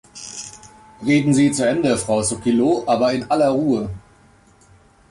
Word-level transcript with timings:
Reden 1.05 1.35
Sie 1.35 1.51
zu 1.51 1.63
Ende, 1.69 1.95
Frau 1.95 2.23
Sauquillo, 2.23 2.83
aber 2.87 3.13
in 3.13 3.29
aller 3.29 3.49
Ruhe. 3.49 3.91